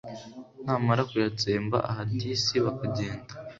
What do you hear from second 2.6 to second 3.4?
bakagenda